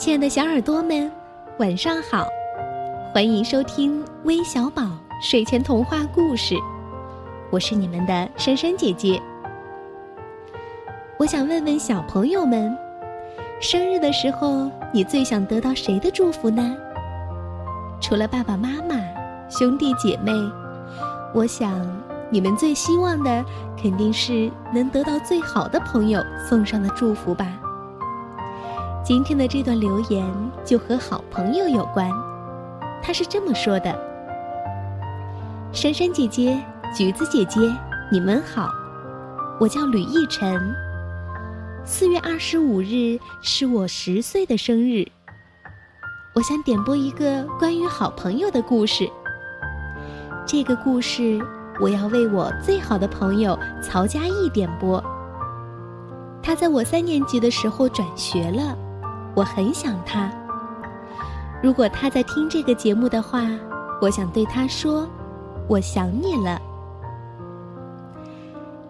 [0.00, 1.12] 亲爱的小耳朵们，
[1.58, 2.26] 晚上好！
[3.12, 4.82] 欢迎收听微小宝
[5.20, 6.54] 睡前童话故事，
[7.50, 9.20] 我是你们的珊珊姐姐。
[11.18, 12.74] 我想问问小朋友们，
[13.60, 16.74] 生日的时候你最想得到谁的祝福呢？
[18.00, 18.96] 除了爸爸妈妈、
[19.50, 20.32] 兄弟姐妹，
[21.34, 21.78] 我想
[22.30, 23.44] 你们最希望的
[23.76, 27.59] 肯定是能得到最好的朋友送上的祝福吧。
[29.02, 30.30] 今天的这段留言
[30.62, 32.10] 就和好朋友有关，
[33.02, 33.98] 他是这么说的
[35.72, 36.62] ：“珊珊姐姐、
[36.94, 37.60] 橘子姐姐，
[38.12, 38.68] 你们好，
[39.58, 40.60] 我叫吕逸晨。
[41.82, 45.06] 四月二十五日是我十岁的生日。
[46.34, 49.10] 我想点播一个关于好朋友的故事。
[50.46, 51.40] 这个故事
[51.80, 55.02] 我要为我最好的朋友曹佳艺点播。
[56.42, 58.76] 他在我三年级的时候转学了。”
[59.40, 60.30] 我很想他。
[61.62, 63.48] 如果他在听这个节目的话，
[63.98, 65.08] 我想对他说
[65.66, 66.60] ：“我想你了。”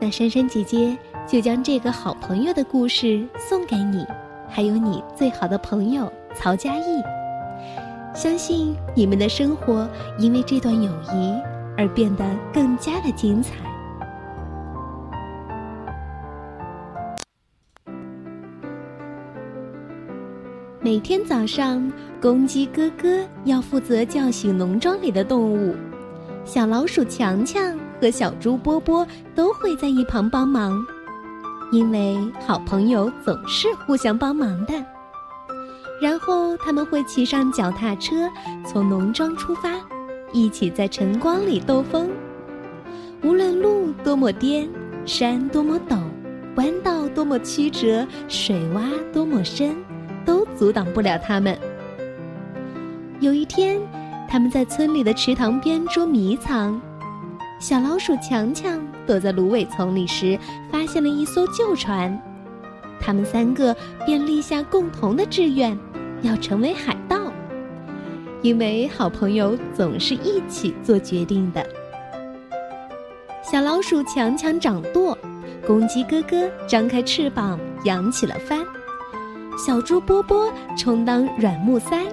[0.00, 4.06] 那珊珊姐姐就将这个好朋友的故事送给你，
[4.48, 7.02] 还有你最好的朋友曹佳艺。
[8.14, 9.86] 相信你们的生活
[10.18, 11.38] 因为这段友谊
[11.76, 13.52] 而变得更加的精彩。
[20.80, 25.74] 每天早上，公鸡哥哥要负责叫醒农庄里的动物，
[26.44, 29.04] 小老鼠强强和小猪波波
[29.34, 30.80] 都会在一旁帮忙，
[31.72, 34.72] 因为好朋友总是互相帮忙的。
[36.00, 38.28] 然后他们会骑上脚踏车，
[38.64, 39.74] 从农庄出发，
[40.32, 42.08] 一起在晨光里兜风。
[43.24, 44.68] 无论路多么颠，
[45.04, 45.98] 山多么陡，
[46.54, 49.74] 弯道多么曲折，水洼多么深。
[50.28, 51.58] 都阻挡不了他们。
[53.18, 53.80] 有一天，
[54.28, 56.78] 他们在村里的池塘边捉迷藏，
[57.58, 60.38] 小老鼠强强躲在芦苇丛里时，
[60.70, 62.20] 发现了一艘旧船。
[63.00, 65.76] 他们三个便立下共同的志愿，
[66.20, 67.32] 要成为海盗。
[68.42, 71.66] 因为好朋友总是一起做决定的。
[73.42, 75.16] 小老鼠强强掌舵，
[75.66, 78.62] 公鸡哥哥张开翅膀，扬起了帆。
[79.58, 82.06] 小猪波波充当软木塞，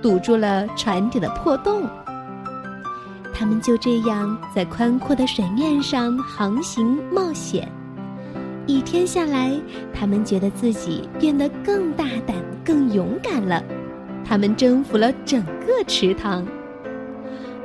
[0.00, 1.82] 堵住了船底的破洞。
[3.34, 7.68] 他们就这样在宽阔的水面上航行冒险。
[8.68, 9.52] 一天下来，
[9.92, 13.60] 他们觉得自己变得更大胆、更勇敢了。
[14.24, 16.46] 他们征服了整个池塘。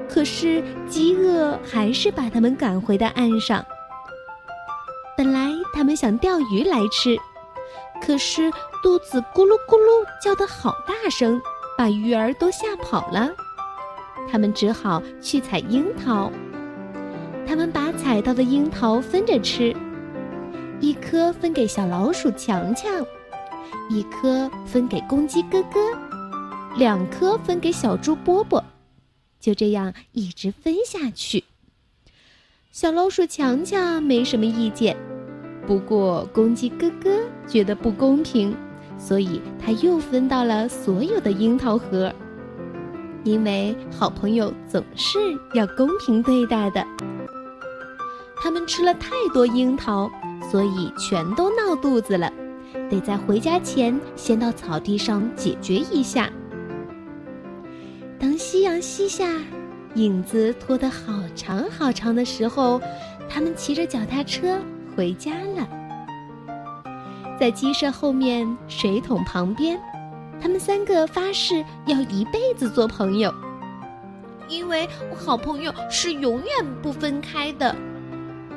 [0.10, 3.64] 可是饥饿还是把他们赶回到岸上。
[5.16, 7.16] 本来他们想钓鱼来吃。
[8.00, 8.52] 可是
[8.88, 11.42] 肚子咕噜咕噜叫得好大声，
[11.78, 13.30] 把鱼儿都吓跑了。
[14.32, 16.32] 他们只好去采樱桃。
[17.46, 19.76] 他们把采到的樱桃分着吃，
[20.80, 22.90] 一颗分给小老鼠强强，
[23.90, 25.80] 一颗分给公鸡哥哥，
[26.78, 28.64] 两颗分给小猪波波。
[29.38, 31.44] 就这样一直分下去。
[32.72, 34.96] 小老鼠强强没什么意见。
[35.68, 38.56] 不过，公鸡哥哥觉得不公平，
[38.98, 42.12] 所以他又分到了所有的樱桃核。
[43.24, 45.20] 因为好朋友总是
[45.54, 46.86] 要公平对待的。
[48.38, 50.10] 他们吃了太多樱桃，
[50.50, 52.32] 所以全都闹肚子了，
[52.90, 56.30] 得在回家前先到草地上解决一下。
[58.18, 59.28] 当夕阳西下，
[59.96, 62.80] 影子拖得好长好长的时候，
[63.28, 64.58] 他们骑着脚踏车。
[64.96, 65.68] 回家了，
[67.40, 69.80] 在鸡舍后面水桶旁边，
[70.42, 73.34] 他们三个发誓要一辈子做朋友，
[74.50, 77.76] 因为好朋友是永远不分开的。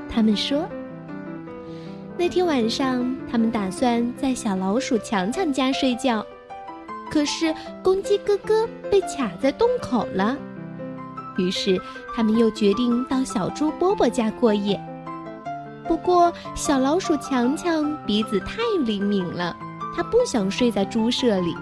[0.08, 0.66] 他们说，
[2.16, 6.24] 那天晚上他们打算在小老鼠强强家睡觉，
[7.10, 10.36] 可是公鸡哥哥被卡在洞口了，
[11.36, 11.80] 于是
[12.16, 14.80] 他们又决定到小猪波波家过夜。
[15.90, 19.56] 不过，小老鼠强强鼻子太灵敏了，
[19.92, 21.56] 它不想睡在猪舍里。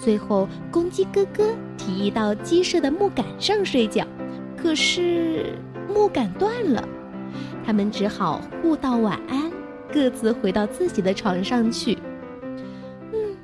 [0.00, 4.06] 最后，公鸡哥哥提议到鸡舍的木杆上睡觉，
[4.56, 5.58] 可是
[5.92, 6.88] 木杆断了，
[7.66, 9.50] 他们只好互道晚安，
[9.92, 11.98] 各自回到自己的床上去。
[13.12, 13.36] 嗯，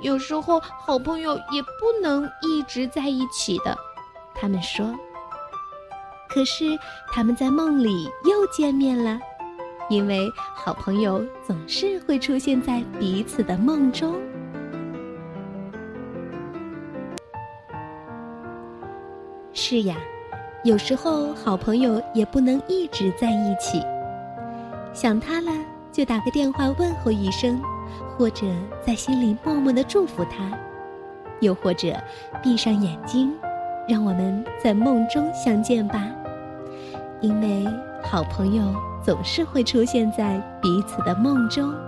[0.00, 3.76] 有时候好朋友也不能一直在一起的，
[4.34, 4.98] 他们说。
[6.28, 6.78] 可是
[7.12, 9.18] 他们在梦里又见面了。
[9.88, 14.14] 因为好朋友总是会出现在彼此的梦中。
[19.54, 19.96] 是呀
[20.62, 23.82] 有时候好朋友也不能一直在一起。
[24.92, 25.52] 想他了
[25.90, 27.60] 就打个电话问候一声
[28.16, 28.46] 或者
[28.84, 30.58] 在心里默默的祝福他。
[31.40, 31.96] 又或者
[32.42, 33.32] 闭上眼睛
[33.88, 36.17] 让我们在梦中相见吧。
[37.20, 37.66] 因为
[38.02, 38.74] 好朋友
[39.04, 41.87] 总是会出现在彼此的梦中。